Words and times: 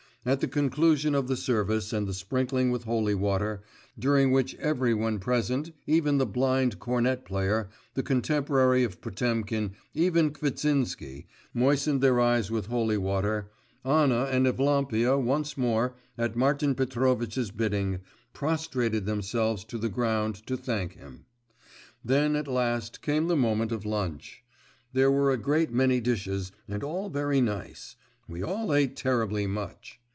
At 0.23 0.39
the 0.39 0.47
conclusion 0.47 1.15
of 1.15 1.27
the 1.27 1.35
service 1.35 1.91
and 1.91 2.07
the 2.07 2.13
sprinkling 2.13 2.69
with 2.69 2.83
holy 2.83 3.15
water, 3.15 3.63
during 3.97 4.29
which 4.31 4.53
every 4.57 4.93
one 4.93 5.17
present, 5.17 5.71
even 5.87 6.19
the 6.19 6.27
blind 6.27 6.77
cornet 6.77 7.25
player, 7.25 7.69
the 7.95 8.03
contemporary 8.03 8.83
of 8.83 9.01
Potemkin, 9.01 9.71
even 9.95 10.29
Kvitsinsky, 10.29 11.25
moistened 11.55 12.01
their 12.01 12.19
eyes 12.19 12.51
with 12.51 12.67
holy 12.67 12.97
water, 12.97 13.49
Anna 13.83 14.25
and 14.25 14.45
Evlampia 14.45 15.17
once 15.17 15.57
more, 15.57 15.95
at 16.19 16.35
Martin 16.35 16.75
Petrovitch's 16.75 17.49
bidding, 17.49 18.01
prostrated 18.31 19.07
themselves 19.07 19.63
to 19.63 19.79
the 19.79 19.89
ground 19.89 20.35
to 20.45 20.55
thank 20.55 20.93
him. 20.97 21.25
Then 22.05 22.35
at 22.35 22.47
last 22.47 23.01
came 23.01 23.27
the 23.27 23.35
moment 23.35 23.71
of 23.71 23.85
lunch. 23.85 24.43
There 24.93 25.09
were 25.09 25.31
a 25.31 25.37
great 25.37 25.71
many 25.71 25.99
dishes 25.99 26.51
and 26.67 26.83
all 26.83 27.09
very 27.09 27.41
nice; 27.41 27.95
we 28.27 28.43
all 28.43 28.71
ate 28.71 28.95
terribly 28.95 29.47
much. 29.47 29.97